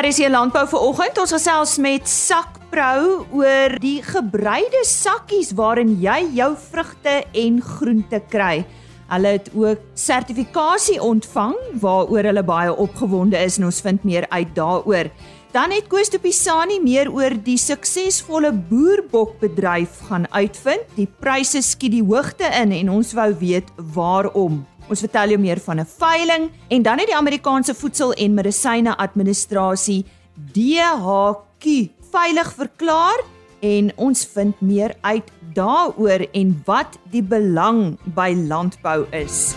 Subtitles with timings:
[0.00, 1.18] RC Landbou vanoggend.
[1.20, 8.62] Ons gesels met Sakpro oor die gebreide sakkies waarin jy jou vrugte en groente kry.
[9.10, 14.56] Hulle het ook sertifikasie ontvang waaroor hulle baie opgewonde is en ons vind meer uit
[14.56, 15.12] daaroor.
[15.52, 20.88] Dan het Koos Topisani meer oor die suksesvolle boerbokbedryf gaan uitvind.
[20.96, 24.62] Die pryse skiet die hoogte in en ons wou weet waarom.
[24.90, 28.96] Ons vertel jou meer van 'n veiling en dan het die Amerikaanse Voedsel en Medisyne
[28.96, 30.04] Administrasie
[30.52, 33.20] DHQ veilig verklaar
[33.60, 39.54] en ons vind meer uit daaroor en wat die belang by landbou is.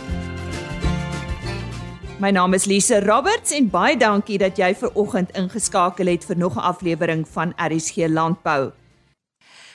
[2.20, 6.38] My naam is Lise Roberts en baie dankie dat jy ver oggend ingeskakel het vir
[6.38, 8.72] nog 'n aflewering van RSG Landbou.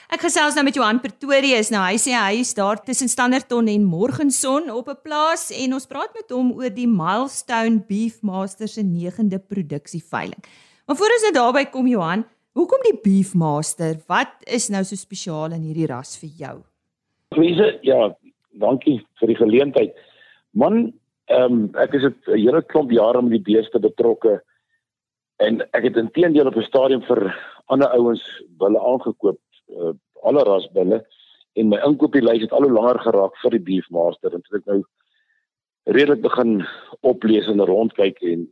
[0.09, 1.67] Ek gesels nou met Johan Pretorius.
[1.69, 5.85] Nou hy sê hy is daar tussen Standerton en Morgenson op 'n plaas en ons
[5.85, 10.41] praat met hom oor die Milestone Beef Master se 9de produksieveiling.
[10.87, 12.25] Maar voor ons net nou daarby kom Johan,
[12.57, 14.01] hoekom die Beef Master?
[14.07, 16.57] Wat is nou so spesiaal in hierdie ras vir jou?
[17.37, 18.09] Lise, ja,
[18.49, 19.93] dankie vir die geleentheid.
[20.53, 20.91] Man,
[21.29, 24.41] ehm um, ek is 'n hele klomp jare met die beeste betrokke
[25.37, 27.29] en ek het intedeel op 'n stadium vir
[27.67, 28.25] ander ouens
[28.57, 29.37] hulle aangekoop
[29.75, 31.01] uh, alle rasbulle
[31.59, 34.33] en my inkopieslys het al hoe langer geraak vir die beefmaster.
[34.33, 34.79] En toe ek nou
[35.89, 36.63] redelik begin
[37.01, 38.47] oplees en rondkyk en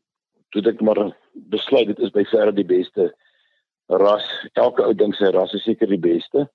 [0.51, 1.11] toe ek maar
[1.53, 3.11] besluit dit is by verre die beste
[3.87, 4.25] ras.
[4.53, 6.47] Elke ou ding sy ras is seker die beste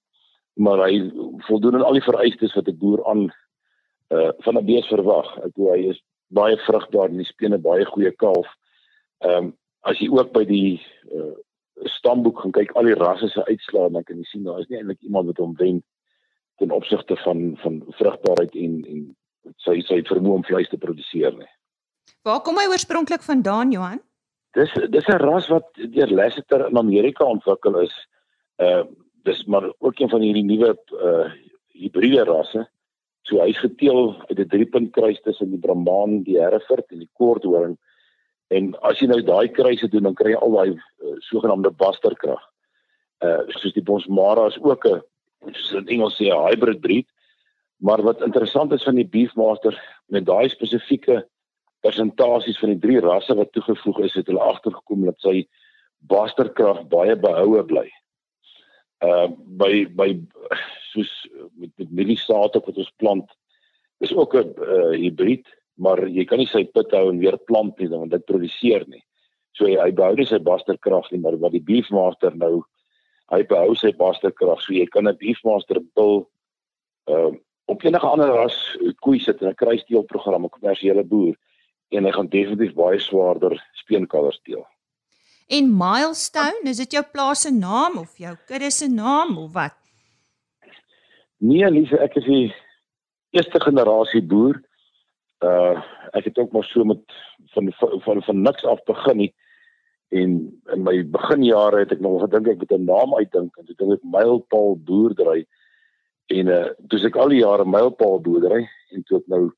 [0.54, 1.10] maar hy
[1.46, 3.32] voldoen aan al die vereistes wat 'n boer aan
[4.12, 5.38] uh, van 'n bees verwag.
[5.44, 8.48] Ek hoe hy is baie vrugbaar en die spene baie goeie kalf.
[9.18, 11.34] Ehm um, as jy ook by die uh,
[11.84, 14.68] stamboek gaan kyk al die rasse se uitslae en dan kan jy sien daar is
[14.68, 15.82] nie eintlik iemand wat hom wen
[16.58, 19.02] ten opsigte van van vrugbaarheid en en
[19.64, 21.50] sy sy vermoë om vleis te produseer nie.
[22.26, 24.00] Waar kom hy oorspronklik vandaan Johan?
[24.54, 27.94] Dis dis 'n ras wat deur Lasseter in Amerika ontwikkel is.
[28.58, 28.84] Uh
[29.24, 31.30] dis maar ook een van hierdie nuwe uh
[31.72, 32.66] hibriede rasse.
[33.22, 37.78] So hy's geteel uit 'n driepunt kruis tussen die Brahman, die Hereford en die Korthoorn.
[38.52, 42.42] En as jy nou daai kruise doen, dan kry jy al daai uh, sogenaamde basterkrag.
[43.22, 45.00] Uh soos die Bonsmara is ook 'n
[45.52, 47.08] soos in Engels sê 'n hybrid breed.
[47.82, 49.74] Maar wat interessant is van die Beefmaster
[50.06, 51.26] met daai spesifieke
[51.80, 55.48] persentasies van die drie rasse wat toegevoeg is, het hulle agtergekom dat sy
[55.98, 57.88] basterkrag baie behoue bly.
[59.02, 60.08] Uh by by
[60.92, 61.12] soos
[61.58, 63.30] met met mieliesate wat ons plant
[63.98, 65.46] is ook 'n uh, hibrid
[65.76, 69.02] maar jy kan nie sy put hou en weer plant nie want dit produseer nie.
[69.56, 72.62] So hy, hy behou nie sy basterkrag nie, maar wat die beefmaster nou
[73.32, 74.60] hy behou sy basterkrag.
[74.60, 76.28] So jy kan 'n beefmaster bil
[77.08, 77.40] ehm uh,
[77.70, 78.56] op enige ander ras
[79.00, 81.36] koei sit in 'n kruisteel program, 'n kommersiële boer
[81.90, 84.66] en hy gaan definitief baie swaarder speenkalvers deel.
[85.48, 89.76] En Milestone, is dit jou plaas se naam of jou kudde se naam of wat?
[91.38, 92.54] Nee, liefie, ek is die
[93.36, 94.62] eerste generasie boer
[95.42, 95.82] uh
[96.12, 97.00] ek het ook maar so met
[97.54, 99.34] van van van, van niks af begin nie.
[100.08, 103.74] En in my beginjare het ek nog gedink ek moet 'n naam uitdink en toe
[103.74, 105.46] dink ek Mylpaal boerdery.
[106.26, 109.52] En uh toe ek al die jare Mylpaal boerdery en toe ek nou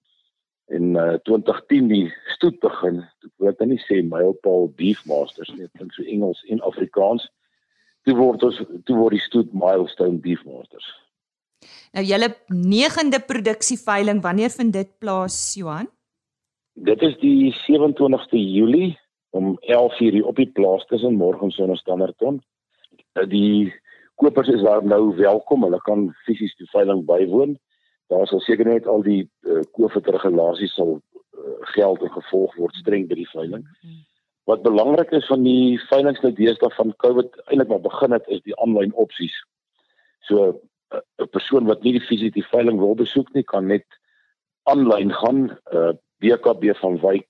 [0.67, 5.66] in uh 2010 die stoet begin toe dit nou nie sê Mylpaal beef masters nie
[5.66, 7.31] dit klink so Engels en Afrikaans.
[8.05, 11.03] Toe word ons toe word die stoet milestone beef masters
[11.92, 15.88] Nou julle 9de produksieveiling, wanneer vind dit plaas, Johan?
[16.75, 18.98] Dit is die 27ste Julie
[19.30, 22.42] om 11:00 op die plaas tussen Morgenson en Standerton.
[23.14, 23.74] Nou, die
[24.14, 25.62] kopers is daar nou welkom.
[25.62, 27.58] Hulle kan fisies die veiling bywoon.
[28.12, 32.74] Daar sal seker net al die uh, COVID regulasies sal uh, geld en gevolg word
[32.82, 33.64] streng by die veiling.
[34.44, 38.42] Wat belangrik is van die veilings nou deesdae van COVID eintlik maar begin het is
[38.44, 39.34] die aanlyn opsies.
[40.28, 40.60] So
[41.22, 43.86] 'n persoon wat nie die fisiese veiling wil besoek nie, kan net
[44.71, 45.51] aanlyn gaan.
[45.72, 45.92] Uh
[46.22, 47.28] BKB van Wyk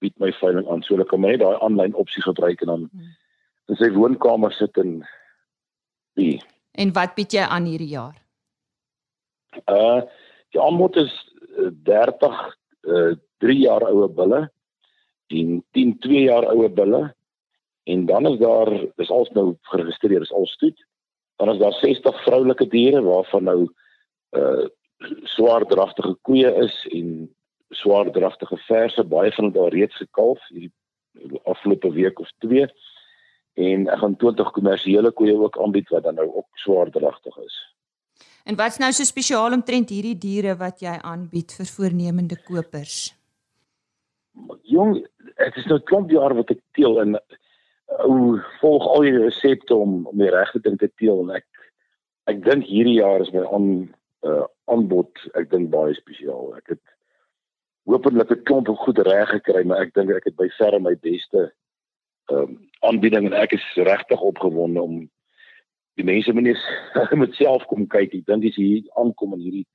[0.00, 0.82] bied my veiling aan.
[0.82, 3.10] So hulle kan net daai aanlyn opsie gebruik en dan hmm.
[3.68, 5.02] in sy woonkamer sit en
[6.18, 6.40] die.
[6.72, 8.16] En wat bied jy aan hierdie jaar?
[9.68, 10.02] Uh
[10.52, 11.12] die aanbod is
[11.88, 12.40] 30
[12.88, 13.12] uh
[13.42, 14.46] 3 jaar oue bulle
[15.32, 17.02] en 10 2 jaar oue bulle
[17.84, 20.78] en dan is daar dis als nou geregistreer is al stoet
[21.42, 23.60] dan is daar 60 vroulike diere waarvan nou
[24.38, 24.68] uh
[25.26, 27.08] swaardragtige koeie is en
[27.74, 30.70] swaardragtige verse baie van hulle daar reeds gekalf hierdie
[31.50, 32.68] afgelope week of twee
[33.58, 37.56] en ek gaan 20 kommersiële koeie ook aanbied wat dan nou ook swaardragtig is.
[38.44, 43.12] En wat's nou so spesiaal omtrent hierdie diere wat jy aanbied vir voornemende kopers?
[44.70, 47.18] Jong, dit is nou klomp jaar wat ek teel en
[48.02, 51.46] ou volg al die resepte om om die regte ding te teel en ek
[52.30, 53.68] ek dink hierdie jaar is my aan
[54.26, 56.54] uh, aanbod ek dink baie spesiaal.
[56.56, 56.82] Ek het
[57.90, 61.50] hopelik 'n klomp goed reg gekry, maar ek dink ek het by verre my beste
[62.30, 62.52] ehm um,
[62.82, 65.10] aanbieding en ek is regtig opgewonde om
[65.98, 66.62] die mense moet net
[67.22, 68.14] met self kom kyk.
[68.14, 69.66] Ek dink as hier aankom en hierdie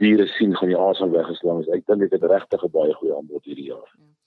[0.00, 1.66] diere sien gaan die asem weggeslaan.
[1.74, 3.90] Ek dink ek het regtig 'n baie goeie aanbod hierdie jaar.
[3.98, 4.19] Ja.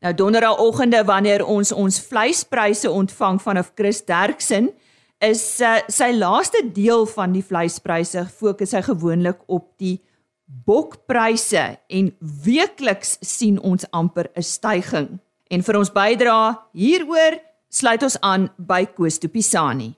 [0.00, 4.70] Nou donderdagoggende wanneer ons ons vleispryse ontvang vanaf Chris Derksen
[5.18, 9.98] is uh, sy laaste deel van die vleispryse fokus hy gewoonlik op die
[10.46, 12.12] bokpryse en
[12.44, 15.18] weekliks sien ons amper 'n styging.
[15.50, 19.94] En vir ons bydra hieroor sluit ons aan by Koos Tupisani.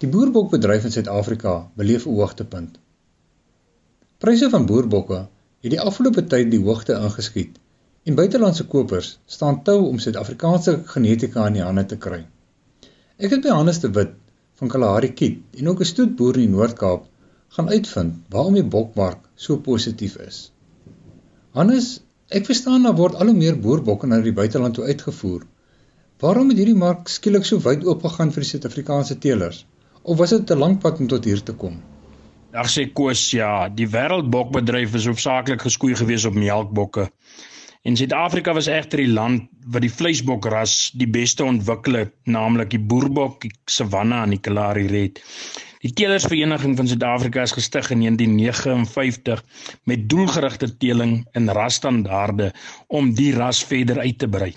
[0.00, 2.79] Die boerbokbedryf in Suid-Afrika beleef 'n hoogtepunt.
[4.20, 5.18] Pryse van boerbokke
[5.64, 7.54] het die afgelope tyd die hoogte ingeskiet
[8.10, 12.18] en buitelandse kopers staan tou om Suid-Afrikaanse genetika in die hande te kry.
[13.16, 14.10] Ek het by Hannes de Wit
[14.60, 17.06] van Kalahari Kiet en ook 'n stoetboer in die Noord-Kaap
[17.56, 20.40] gaan uitvind waarom die bokmark so positief is.
[21.56, 21.88] Hannes,
[22.28, 25.46] ek verstaan daar word al hoe meer boerbokke na die buiteland toe uitgevoer.
[26.26, 29.64] Waarom het hierdie mark skielik so wyd oopgegaan vir die Suid-Afrikaanse teelers?
[30.02, 31.80] Of was dit 'n lang pad om tot hier te kom?
[32.50, 37.04] Ag sê Koos, ja, die wêreldbokbedryf is hoofsaaklik geskoei gewees op melkbokke.
[37.86, 42.82] En Suid-Afrika was egter die land wat die vleisbokras die beste ontwikkel het, naamlik die
[42.82, 45.22] boerbok, die Savanna en die Kalahari Red.
[45.86, 49.44] Die Teelersvereniging van Suid-Afrika is gestig in 1959
[49.86, 52.50] met doelgerigte teeling en rasstandaarde
[52.88, 54.52] om die ras verder uit te brei.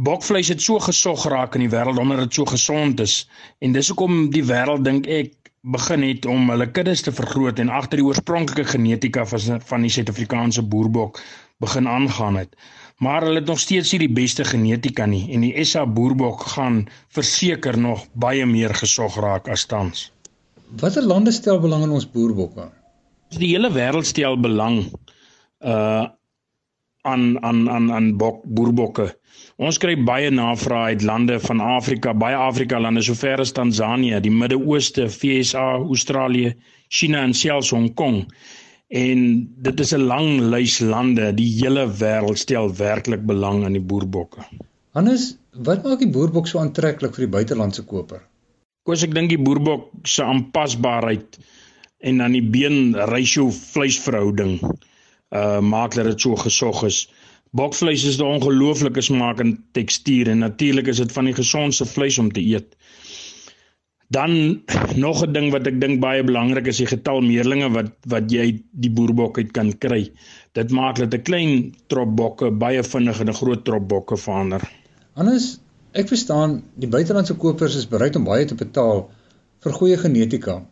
[0.00, 3.26] Bokvleis het so gesog geraak in die wêreld omdat dit so gesond is
[3.60, 7.70] en dis hoekom die wêreld dink ek begin het om hulle kuddes te vergroot en
[7.72, 11.20] agter die oorspronklike genetika van van die Suid-Afrikaanse boerbok
[11.62, 12.56] begin aangaan het.
[12.98, 16.84] Maar hulle het nog steeds nie die beste genetika nie en die SA boerbok gaan
[17.08, 20.10] verseker nog baie meer gesog raak as tans.
[20.80, 22.68] Watter lande stel belang in ons boerbokke?
[23.38, 24.84] Die hele wêreld stel belang
[25.64, 26.04] uh
[27.04, 29.10] aan aan aan aan bok boerbokke.
[29.62, 34.32] Ons kry baie navrae uit lande van Afrika, baie Afrika lande sover as Tansanië, die
[34.34, 36.56] Midde-Ooste, VSA, Australië,
[36.90, 38.24] China en selfs Hong Kong.
[38.90, 39.20] En
[39.66, 44.42] dit is 'n lang lys lande, die hele wêreld stel werklik belang in die boerbokke.
[44.94, 48.22] Hannes, wat maak die boerbok so aantreklik vir die buitelandse koper?
[48.84, 51.38] Koos ek dink die boerbok se aanpasbaarheid
[52.00, 54.58] en dan die been ratio vleisverhouding
[55.30, 57.08] uh maak dat dit so gesog is.
[57.54, 62.18] Bokvleis is 'n ongelooflike smaak en tekstuur en natuurlik is dit van die gesondste vleis
[62.18, 62.74] om te eet.
[64.16, 64.62] Dan
[65.04, 68.48] nog 'n ding wat ek dink baie belangrik is die getal meerlinge wat wat jy
[68.86, 70.10] die boerbok uit kan kry.
[70.52, 74.62] Dit maak dat 'n klein trop bokke baie vinnig in 'n groot trop bokke verander.
[75.14, 75.60] Anders
[75.92, 79.10] ek verstaan die buitelandse kopers is bereid om baie te betaal
[79.62, 80.62] vir goeie genetika.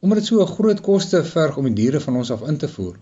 [0.00, 2.68] Omdat dit so 'n groot koste verg om die diere van ons af in te
[2.68, 2.96] voer.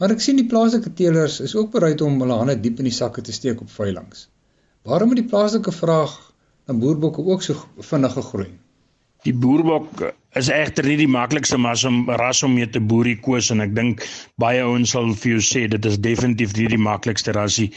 [0.00, 2.96] Maar ek sien die plaaslike teelers is ook bereid om hulle hande diep in die
[2.96, 4.24] sakke te steek op veilinge.
[4.88, 6.14] Waarom het die plaaslike vraag
[6.64, 7.58] na boerbokke ook so
[7.90, 8.48] vinnig gegroei?
[9.28, 10.06] Die boerbok
[10.40, 13.60] is egter nie die maklikste mas om ras om mee te boer hier koes en
[13.60, 14.06] ek dink
[14.40, 17.68] baie ouens sal vir jou sê dit is definitief nie die maklikste rasie.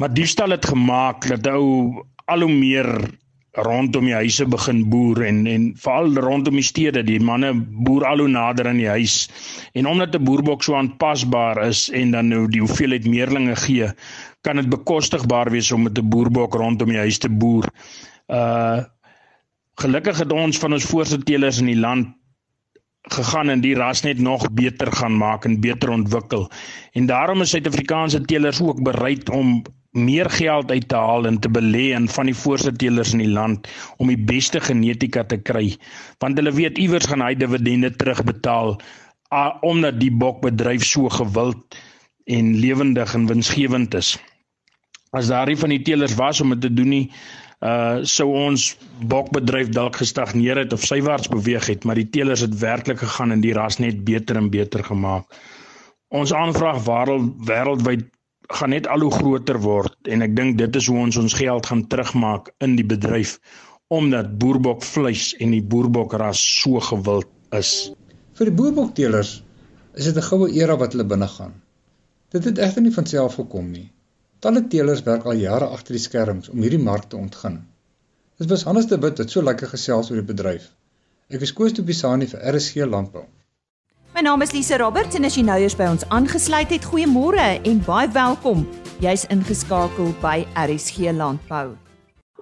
[0.00, 2.00] Maar diefstal het gemaak dat ou
[2.32, 2.88] al hoe meer
[3.52, 8.22] rondom die huise begin boer en en veral rondom die stede die manne boer al
[8.22, 9.28] hoe nader aan die huis
[9.74, 13.90] en omdat 'n boerbok so aanpasbaar is en dan nou die hoeveelheid meerlinge gee
[14.42, 17.66] kan dit bekostigbaar wees om met 'n boerbok rondom die huis te boer.
[18.28, 18.84] Uh
[19.80, 22.08] gelukkig het ons van ons voorste teelers in die land
[23.08, 26.50] gegaan en die ras net nog beter gaan maak en beter ontwikkel.
[26.92, 31.50] En daarom is Suid-Afrikaanse teelers ook bereid om meer geld uit te haal en te
[31.50, 33.66] belê in van die voorste teelers in die land
[33.98, 35.74] om die beste genetika te kry.
[36.22, 38.76] Want hulle weet iewers gaan hy dividende terugbetaal
[39.66, 41.78] omdat die bokbedryf so gewild
[42.30, 44.16] en lewendig en winsgewend is.
[45.10, 47.06] As daar nie van die teelers was om dit te doen nie,
[47.60, 48.70] uh sou ons
[49.04, 53.42] bokbedryf dalk gestagneer het of sywaarts beweeg het, maar die teelers het werklik gegaan en
[53.42, 55.26] die ras net beter en beter gemaak.
[56.08, 58.06] Ons aanvraag wêreldwyd
[58.58, 61.68] gaan net al hoe groter word en ek dink dit is hoe ons ons geld
[61.70, 63.38] gaan terugmaak in die bedryf
[63.90, 67.90] omdat boerbokvleis en die boerbokras so gewild is.
[68.38, 69.32] Vir die boerbokteelers
[69.98, 71.54] is dit 'n goue era wat hulle binne gaan.
[72.30, 73.90] Dit het egter nie van self gekom nie.
[74.38, 77.58] Talle teelers werk al jare agter die skerms om hierdie mark te ontgin.
[78.38, 80.70] Dit was Hannes de Wit wat so lekker gesels oor die bedryf.
[81.28, 83.26] Ek is Koos de Pisani vir RSG Landbou.
[84.10, 87.44] My naam is Lise Roberts en as jy nou eers by ons aangesluit het, goeiemôre
[87.62, 88.64] en baie welkom.
[88.98, 91.76] Jy's ingeskakel by RSG Landbou.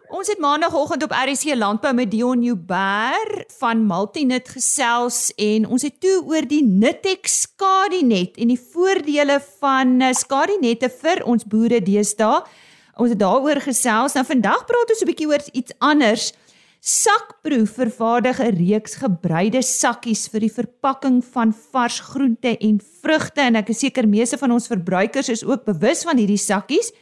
[0.09, 6.01] Ons het maandagooggend op RSC Landbou met Dion Jouber van Multinut gesels en ons het
[6.01, 12.47] toe oor die Nitex Skadinet en die voordele van eh, Skadinette vir ons boere deesdae.
[12.97, 14.17] Ons het daaroor gesels.
[14.17, 16.33] Nou vandag praat ons 'n bietjie oor iets anders.
[16.81, 23.57] Sakproef vervaardig 'n reeks gebreide sakkies vir die verpakking van vars groente en vrugte en
[23.57, 26.93] ek is seker meeste van ons verbruikers is ook bewus van hierdie sakkies.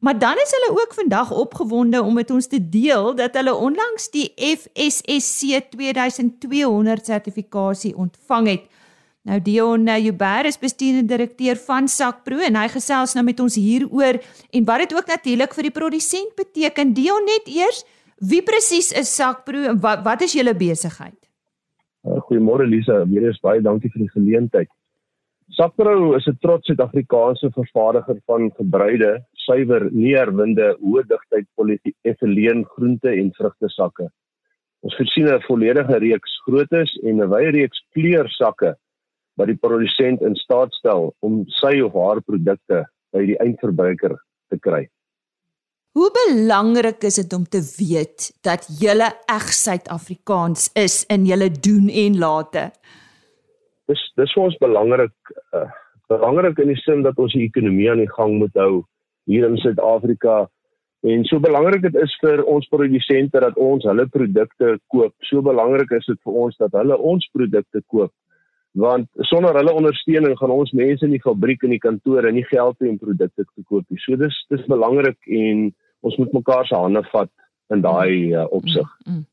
[0.00, 4.10] Maar dan is hulle ook vandag opgewonde om met ons te deel dat hulle onlangs
[4.10, 8.62] die FSSC 2200 sertifikasie ontvang het.
[9.22, 14.16] Nou Dion Jouber is bestuurende direkteur van Sakpro en hy gesels nou met ons hieroor
[14.50, 16.94] en wat dit ook natuurlik vir die produsent beteken.
[16.96, 17.84] Dion net eers,
[18.20, 21.18] wie presies is Sakpro en wat wat is julle besigheid?
[22.04, 24.68] Goeiemôre Lisa, weer eens baie dankie vir die geleentheid.
[25.56, 33.32] Sakpro is 'n trots Suid-Afrikaanse vervaardiger van gebruide suiwer neerwinde hoë digtheid polietyleen groente en
[33.38, 34.06] vrugte sakke.
[34.82, 38.76] Ons voorsien 'n volledige reeks grootes en 'n wye reeks kleursakke
[39.36, 44.16] wat die produsent in staat stel om sy of haar produkte by die eindverbruiker
[44.50, 44.88] te kry.
[45.90, 51.88] Hoe belangrik is dit om te weet dat julle eg Suid-Afrikaans is in julle doen
[51.88, 52.68] en late?
[53.90, 55.66] Dis dis vir ons belangrik uh,
[56.12, 58.84] belangrik in die sin dat ons die ekonomie aan die gang moet hou
[59.26, 60.44] hier in Suid-Afrika.
[61.02, 65.14] En so belangrik dit is vir ons produsente dat ons hulle produkte koop.
[65.26, 68.14] So belangrik is dit vir ons dat hulle ons produkte koop.
[68.78, 72.76] Want sonder hulle ondersteuning gaan ons mense in die fabriek en die kantore nie geld
[72.78, 73.98] hê om produkte te koop nie.
[74.04, 75.72] So dis dis belangrik en
[76.06, 77.30] ons moet mekaar se hande vat
[77.74, 78.86] in daai uh, opsig.
[79.06, 79.26] Mm, mm.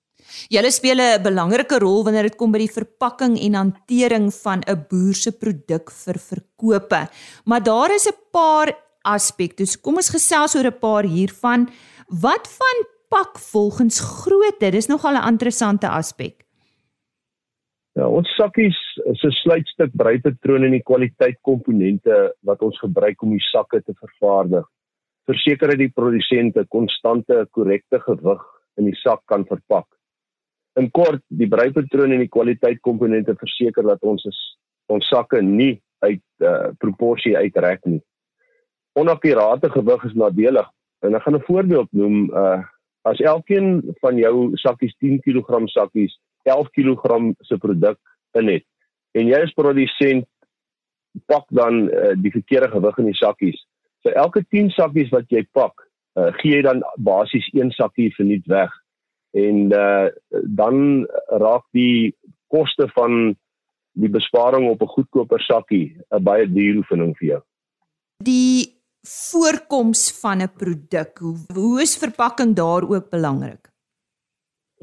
[0.49, 4.85] Julle speel 'n belangrike rol wanneer dit kom by die verpakking en hantering van 'n
[4.89, 7.01] boer se produk vir verkope.
[7.45, 9.65] Maar daar is 'n paar aspekte.
[9.65, 11.69] So kom ons gesels oor 'n paar hiervan.
[12.09, 12.77] Wat van
[13.09, 14.71] pak volgens grootte?
[14.71, 16.46] Dis nogal 'n interessante aspek.
[17.97, 18.77] Ja, ons sakkies
[19.09, 23.93] is 'n sluitstuk breipatroon en die kwaliteit komponente wat ons gebruik om die sakke te
[23.93, 24.65] vervaardig.
[25.25, 28.43] Verseker dat die produsente konstante korrekte gewig
[28.77, 29.87] in die sak kan verpak.
[30.75, 34.39] In kort, die breipatroon en die kwaliteit komponente verseker dat ons is,
[34.87, 38.01] ons sakke nie uit uh, proporsie uitrek nie
[38.97, 40.69] onakkuraate gewig is nadelig.
[41.05, 42.63] En ek gaan 'n voorbeeld noem, uh
[43.07, 47.99] as elkeen van jou sakkies 10 kg sakkies 11 kg se produk
[48.39, 48.65] in het
[49.17, 50.27] en jy as produsent
[51.25, 53.57] pak dan uh, die verkeerde gewig in die sakkies.
[54.05, 55.87] So elke 10 sakkies wat jy pak,
[56.19, 58.73] uh, gee jy dan basies een sakkie verniet weg.
[59.37, 60.07] En uh
[60.57, 61.05] dan
[61.41, 62.15] raak die
[62.53, 63.35] koste van
[63.97, 67.41] die besparing op 'n goedkoper sakkie 'n baie duur oefening vir jou.
[68.23, 71.17] Die voorkoms van 'n produk.
[71.17, 73.69] Hoe, hoe is verpakking daar ook belangrik?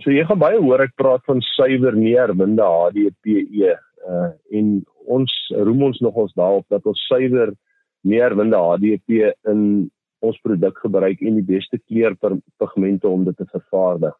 [0.02, 3.74] So jy gaan baie hoor ek praat van suiwer neerwinde HDPE
[4.04, 4.72] uh en
[5.14, 7.52] ons roem ons nog ons daarop dat ons suiwer
[8.02, 9.62] neerwinde HDPE in
[10.24, 14.14] ons produk gebruik en die beste kleurpigmente om dit te vervaardig.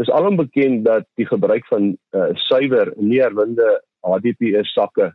[0.00, 3.68] Dis alom bekend dat die gebruik van uh suiwer neerwinde
[4.06, 5.10] HDPE sakke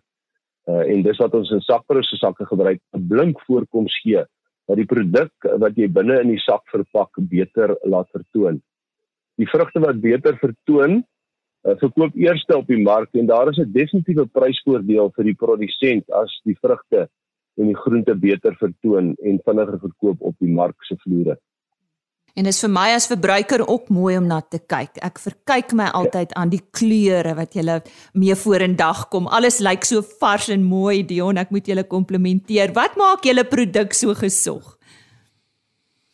[0.69, 4.21] uh, en dis wat ons in sakprose sakke gebruik blink voorkoms gee
[4.69, 8.61] dat die produk wat jy binne in die sak verpak beter laat vertoon.
[9.41, 13.71] Die vrugte wat beter vertoon, uh, verkoop eerste op die mark en daar is 'n
[13.73, 17.07] definitiewe prysvoordeel vir die produsent as die vrugte
[17.57, 21.37] en die groente beter vertoon en vinniger verkoop op die mark se vloere.
[22.35, 25.01] En is vir my as verbruiker ook mooi om na te kyk.
[25.03, 27.81] Ek verkyk my altyd aan die kleure wat julle
[28.13, 29.27] mee vorendag kom.
[29.27, 31.37] Alles lyk so vars en mooi, Dion.
[31.37, 32.71] Ek moet julle komplimenteer.
[32.77, 34.77] Wat maak julle produk so gesog?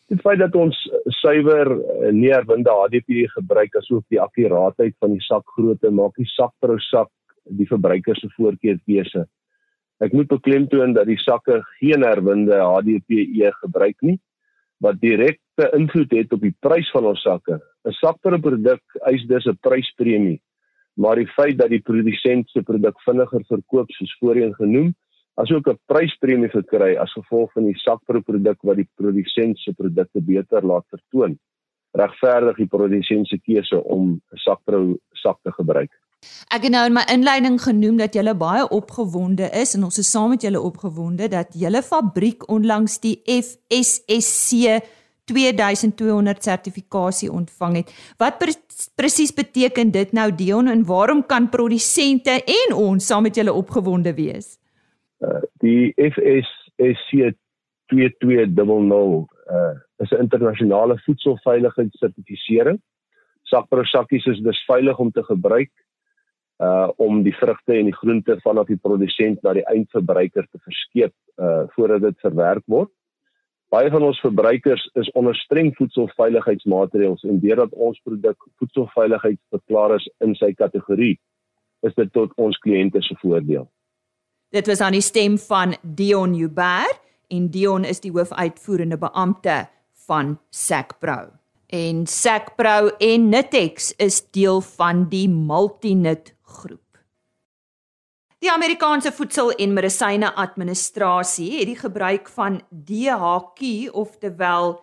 [0.10, 0.74] Die feit dat ons
[1.28, 6.78] suiwer eh, neerwinde HDP gebruik asook die akkuraatheid van die sakgrootte maak die sak per
[6.80, 7.12] sak
[7.60, 9.26] die verbruiker se voorkeurkeuse.
[10.04, 14.20] Ek moet beklemtoon dat die sakke geen herwinde HDPE gebruik nie
[14.84, 17.58] wat direkte invloed het op die prys van ons sakke.
[17.88, 20.40] 'n Sak per produk eis dus 'n pryspremie,
[20.96, 24.94] maar die feit dat die produsent se produk vinniger verkoop soos voorheen genoem,
[25.42, 29.74] asook 'n pryspremie verkry as gevolg van die sak per produk wat die produsent se
[29.74, 31.38] produkte beter laat vertoon,
[31.94, 34.82] regverdig die produsent se keuse om 'n sak per
[35.14, 35.92] sak te gebruik.
[36.50, 40.12] Ek het nou in my inleiding genoem dat jy baie opgewonde is en ons is
[40.12, 44.82] saam met julle opgewonde dat julle fabriek onlangs die FSSC
[45.26, 47.94] 2200 sertifikasie ontvang het.
[48.18, 48.54] Wat pre
[48.96, 54.14] presies beteken dit nou Dion en waarom kan produsente en ons saam met julle opgewonde
[54.14, 54.58] wees?
[55.64, 57.34] Die FSSC
[57.88, 62.82] 2200 uh, is 'n internasionale voedselveiligheidssertifisering.
[63.42, 65.72] Sakprosakkies is dus veilig om te gebruik
[66.58, 71.14] uh om die vrugte en die groente vanaf die produsent na die eindverbruiker te verskeep
[71.36, 72.90] uh voordat dit verwerk word.
[73.70, 80.10] Baie van ons verbruikers is onder streng voedselveiligheidsmaatreëls en deurdat ons produk voedselveiligheid verklaar is
[80.20, 81.20] in sy kategorie,
[81.82, 83.68] is dit tot ons kliënte se voordeel.
[84.50, 86.88] Dit was aan die stem van Dion Uber
[87.28, 89.68] en Dion is die hoofuitvoerende beampte
[90.08, 91.34] van Sakpro.
[91.68, 96.80] En Sakpro en Nitex is deel van die Multinut groep.
[98.40, 104.80] Die Amerikaanse Voedsel- en Medisyne Administrasie het die gebruik van DHQ oftewel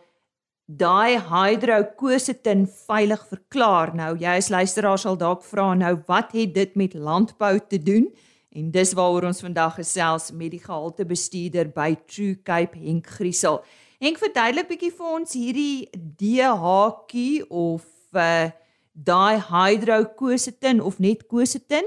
[0.66, 3.94] dihydroquercetin veilig verklaar.
[3.94, 8.14] Nou jy as luisteraar sal dalk vra nou wat het dit met landbou te doen?
[8.54, 13.58] En dis waaroor ons vandag gesels met die gehaltebestuurder by True Cape Henk Griesel.
[13.98, 15.88] Henk verduidelik bietjie vir ons hierdie
[16.20, 18.52] DHQ of uh
[18.94, 21.82] dihydroquercetin of net quercetin.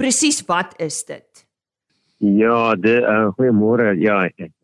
[0.00, 1.42] Presies wat is dit?
[2.24, 3.90] Ja, de uh, goeiemôre.
[4.00, 4.22] Ja,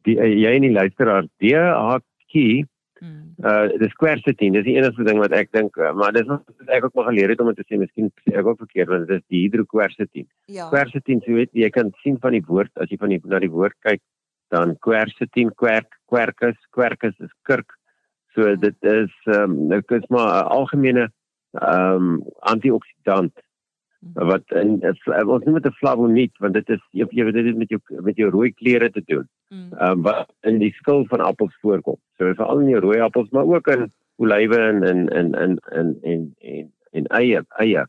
[0.08, 2.64] die uh, jy en die luisteraar, DHQ
[2.98, 3.34] Hmm.
[3.46, 6.88] Uh dis quercetin, dis die enigste ding wat ek dink, uh, maar dis wat ek
[6.88, 10.26] ook maar geleer het om te sê, miskien ek ook verkeerd, want dit is dihydroquercetin.
[10.50, 10.68] Ja.
[10.72, 13.52] Quercetin, so weet jy kan sien van die woord as jy van die na die
[13.52, 14.02] woord kyk,
[14.54, 17.76] dan quercetin, querc, quercus, quercus is kurk.
[18.34, 18.60] So hmm.
[18.64, 21.08] dit is ehm um, dit is maar 'n algemene
[21.58, 23.34] ehm um, antioksidant
[24.14, 27.68] wat in ons noem dit 'n flavonoid want dit is jy, weet dit het met
[27.68, 29.28] jou met jou rooi kleure te doen.
[29.48, 29.72] Mm.
[29.72, 31.96] Ehm um, wat in die skil van appels voorkom.
[32.16, 35.98] So veral in die rooi appels maar ook in olywe en in in in in
[36.02, 37.86] en en en eie eie.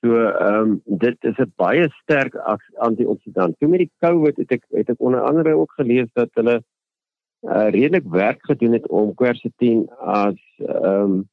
[0.00, 2.34] So ehm um, dit is 'n baie sterk
[2.76, 3.58] antioksidant.
[3.58, 6.62] Toe met die COVID het ek het ek onder andere ook gelees dat hulle
[7.42, 11.28] uh, redelik werk gedoen het om quercetin as ehm um,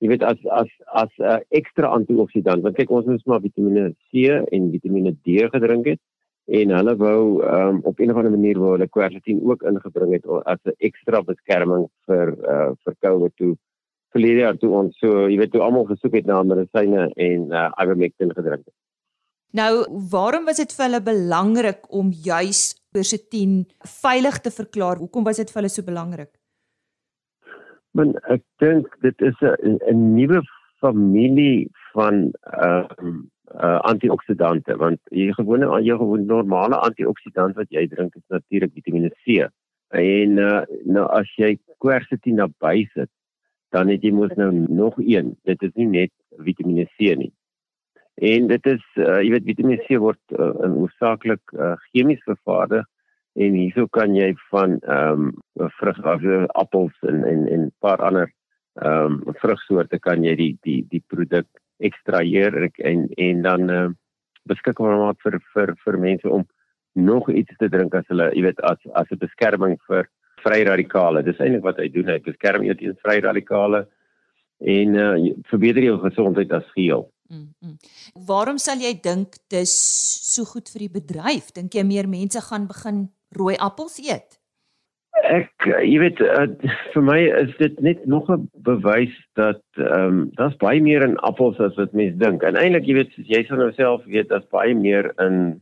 [0.00, 0.70] jy weet as as
[1.02, 5.48] as 'n uh, ekstra antioksidant want kyk ons moet maar Vitamiene C en Vitamiene D
[5.54, 6.00] gedrink het
[6.46, 10.26] en hulle wou um, op 'n of ander manier wou hulle quercetin ook ingebring het
[10.44, 13.56] as 'n ekstra beskerming vir uh, vir COVID toe
[14.12, 17.70] verlede jaar toe ons so jy weet toe almal gesoek het na medisyne en uh,
[17.82, 18.74] ivermectin gedrink het.
[19.56, 23.64] Nou, waarom was dit vir hulle belangrik om juis quercetin
[24.02, 24.96] veilig te verklaar?
[25.00, 26.35] Hoekom was dit vir hulle so belangrik?
[27.96, 30.42] Men ek dink dit is 'n nuwe
[30.80, 33.22] familie van ehm uh,
[33.54, 39.12] uh, antioksidante want jy gewone jy gewone normale antioksidant wat jy drink is natuurlik Vitamiene
[39.24, 39.46] C.
[39.94, 43.10] En uh, nou as jy quercetin naby sit,
[43.74, 45.34] dan het jy mos nou nog een.
[45.44, 47.32] Dit is nie net Vitamiene C nie.
[48.16, 52.86] En dit is uh, jy weet Vitamiene C word uh, hoofsaaklik uh, chemies vervaardig
[53.36, 56.24] en hierso kan jy van ehm um, vrug af
[56.62, 58.32] appels en en en 'n paar ander
[58.82, 61.46] ehm um, vrugsoorte kan jy die die die produk
[61.78, 63.94] ekstraheer en en dan ehm uh,
[64.46, 66.46] beskikbaar maak vir vir vir mense om
[66.92, 70.08] nog iets te drink as hulle jy weet as as 'n beskerming vir
[70.44, 71.22] vry radikale.
[71.22, 73.86] Dis eintlik wat hy doen, hy beskerm jou teen vry radikale
[74.60, 77.10] en uh, verbeter jou gesondheid as geheel.
[77.28, 77.76] Mm, mm.
[78.26, 79.72] Waarom sal jy dink dis
[80.34, 81.50] so goed vir die bedryf?
[81.52, 84.40] Dink jy meer mense gaan begin rooi appels eet?
[85.26, 86.46] Ek jy weet uh,
[86.92, 91.16] vir my is dit net nog 'n bewys dat ehm um, daar's baie meer in
[91.30, 92.42] appels as wat mense dink.
[92.42, 95.60] En eintlik jy weet jy sal nou self weet daar's baie meer in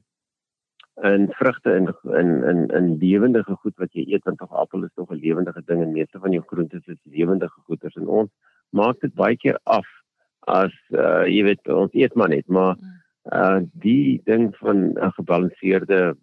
[1.02, 4.94] in vrugte en in in in lewendige goed wat jy eet want tog appel is
[4.94, 8.30] tog 'n lewendige ding en meeste van jou groentes is lewendige goeders en ons
[8.70, 9.86] maak dit baie keer af
[10.46, 12.76] as uh, jy weet ons eet maar net maar
[13.32, 16.16] uh, die ding van 'n gebalanseerde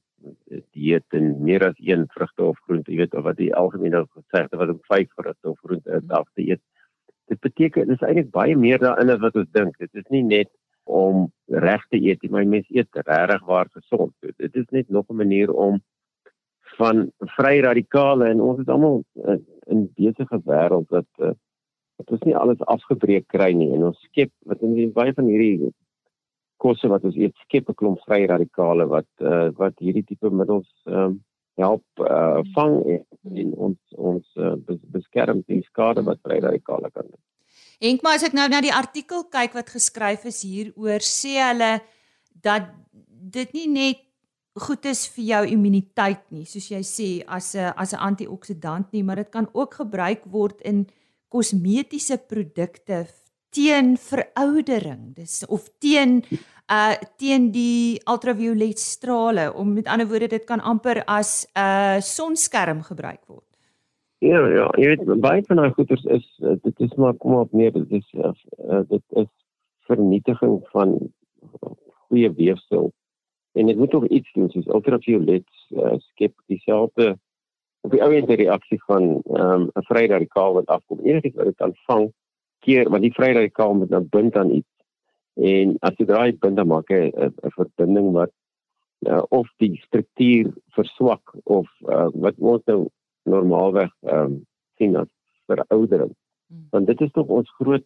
[0.71, 4.57] dieet en meer as een vrugte of groente jy weet of wat die algemene gesegde
[4.57, 6.61] wat om 5 vrugte of groente 'n dag te eet
[7.27, 10.51] dit beteken dis eintlik baie meer daarin as wat ons dink dit is nie net
[10.83, 12.23] om reg te eet.
[12.31, 14.13] My mens eet regtig waar gesond.
[14.19, 15.81] Dit is net nog 'n manier om
[16.77, 19.03] van vry radikale en ons is almal
[19.67, 21.31] in 'n besige wêreld wat uh,
[21.95, 25.25] wat ons nie alles afgebreek kry nie en ons skep wat in die baie van
[25.25, 25.73] hierdie
[26.61, 30.69] kosse wat ons eet skep 'n klomp vry radikale wat uh, wat hierdie tipe middels
[30.85, 31.19] um,
[31.59, 33.03] help uh, vang en,
[33.41, 33.79] en ons
[34.11, 34.55] ons uh,
[34.93, 37.21] beskerm teen skade wat vry radikale kan doen.
[37.81, 41.73] Henk, maar as ek nou na die artikel kyk wat geskryf is hieroor, sê hulle
[42.45, 42.69] dat
[43.37, 44.07] dit nie net
[44.61, 49.03] goed is vir jou immuniteit nie, soos jy sê as 'n as 'n antioksidant nie,
[49.03, 50.87] maar dit kan ook gebruik word in
[51.29, 53.07] kosmetiese produkte
[53.51, 55.15] teen veroudering.
[55.15, 56.23] Dis of teen
[56.71, 59.53] uh teen die ultraviolet strale.
[59.53, 63.51] Om met ander woorde, dit kan amper as 'n uh, sonskerm gebruik word.
[64.21, 67.53] Ja, ja, jy weet baie van daai goeders is eh, dit is maar kom op
[67.57, 69.29] neer dit is uh, dit is
[69.89, 70.93] vernietiging van
[72.07, 72.91] goeie weefsel.
[73.57, 77.17] En dit moet tog iets doen soos ultraviolet uh, skep dieselfde
[77.81, 80.99] op die ouende reaksie van ehm, 'n um, vrye radikaal wat afkom.
[81.01, 82.11] Enigiets wat dit kan vang
[82.59, 84.70] keer want die vrye radikaal moet nou bind aan iets.
[85.41, 88.31] En as jy daai dan maak 'n verbinding wat
[89.09, 92.89] uh, of die struktuur verswak of uh, wat ons nou
[93.23, 94.45] normaalweg ehm um,
[94.77, 95.09] sien as
[95.45, 96.13] veroudering.
[96.47, 96.67] Hmm.
[96.69, 97.85] Want dit is tog ons groot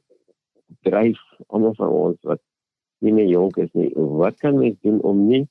[0.82, 2.41] dryf almal van ons wat
[3.00, 3.91] nie meer jonk is nie.
[3.96, 5.46] Wat kan mens doen om nie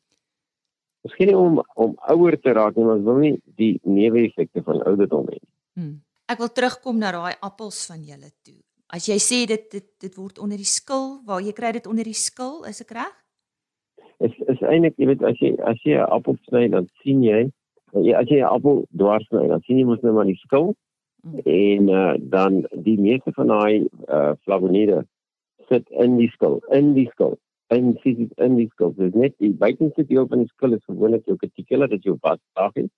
[1.05, 5.41] Miskien om om ouer te raak en ons wil nie die neeweffekte van ouderdom hê.
[5.77, 5.99] Hmm.
[6.33, 8.57] Ek wil terugkom na daai appels van julle toe.
[8.95, 12.07] As jy sê dit dit dit word onder die skil, waar jy kry dit onder
[12.07, 13.15] die skil, is ek reg?
[14.23, 17.41] Is is eintlik jy weet as jy as jy 'n appel sny dan sien jy
[18.21, 20.75] as jy 'n appel dwars sny, dan sien jy mos nou maar die skil.
[21.27, 21.41] Mm.
[21.55, 25.01] En uh, dan die meeste van daai uh, flavonide
[25.69, 27.35] sit in die skil, in die skil.
[27.75, 28.95] En dis in die skil.
[28.95, 32.79] Dis net die buitenste deel van die skil is gewoonlik jou cuticula dat jou wasdag
[32.85, 32.93] is.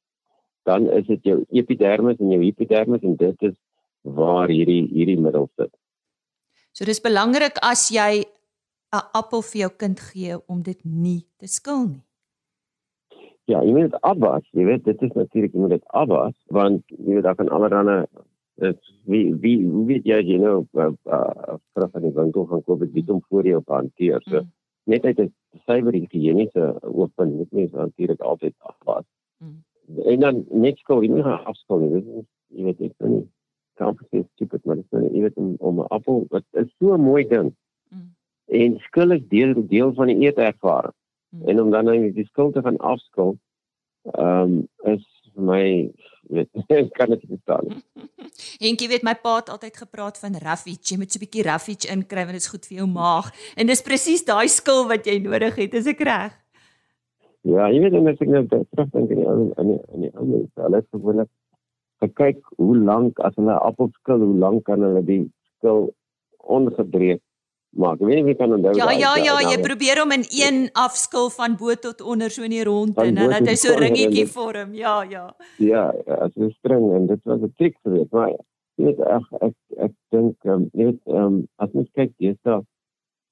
[0.69, 3.57] Dan is dit jou epidermis en jou hypodermis en dit is
[4.03, 5.73] waar hierdie hierdie middel sit.
[6.77, 8.21] So dis belangrik as jy
[8.93, 12.05] 'n appel vir jou kind gee om dit nie te skil nie.
[13.49, 14.45] Ja, jy moet dit afwas.
[14.53, 18.05] Jy weet dit is natuurlik jy moet dit afwas want jy weet daar kan allerlei
[18.61, 23.11] dit wie wie wie weet jy jy nou vir van die winkel gaan koop dit
[23.11, 24.21] om voor jou te hanteer.
[24.29, 24.53] So mm.
[24.85, 25.33] net uit 'n
[25.65, 29.07] suiwer higiëniese ooppunt moet mens natuurlik altyd afwas.
[29.41, 29.65] Mm.
[30.13, 31.91] En dan net gou jy moet afskool nie.
[31.97, 33.25] Dit is jy weet ek dan
[33.79, 36.95] kan presies stupid maar dit is jy weet om om 'n appel wat is so
[36.95, 37.55] 'n mooi ding.
[37.91, 38.15] Mm.
[38.47, 40.95] En skil is deel deel van die eetervaring.
[41.31, 41.49] Hmm.
[41.49, 43.39] En om dan nou die skuld te gaan afskuld,
[44.03, 45.65] ehm um, is vir my
[46.31, 46.51] weet
[46.99, 47.83] kan dit nie verstaan.
[48.65, 51.87] Henkie weet my pa het altyd gepraat van Raffich, jy moet so 'n bietjie Raffich
[51.93, 53.31] inkry want dit is goed vir jou maag.
[53.57, 56.33] En dis presies daai skil wat jy nodig het, is ek reg?
[57.47, 59.27] Ja, jy weet as ek nou terug dink aan die
[59.59, 61.31] aan die aan die ander, hulle het gewoonlik
[62.03, 65.23] gekyk hoe lank as hulle appelskil, hoe lank kan hulle die
[65.57, 65.89] skil
[66.39, 67.23] ongebreek
[67.77, 68.01] maak.
[68.01, 71.31] Ek weet nie wie kan onthou Ja, ja, ja, jy probeer om in een afskil
[71.35, 74.75] van bo tot onder so in die rond en dan het hy so ringetjie vorm.
[74.77, 75.27] Ja, ja.
[75.59, 75.89] Ja,
[76.21, 78.31] as ja, 'n string en dit was 'n trick geweest, maar
[78.77, 79.57] jy weet ek ek
[79.89, 82.63] ek dink um, jy weet um, as mens kyk dis daar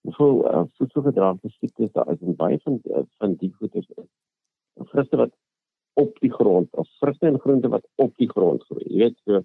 [0.04, 3.88] hoeveel uh, voedselgedrag beskikbaar is daar is en baie van uh, van die goed is
[4.90, 5.32] vrugte wat
[5.94, 8.84] op die grond of vrugte en groente wat op die grond groei.
[8.88, 9.42] Jy weet so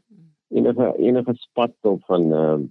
[0.49, 2.67] enige enige spat of van ehm um,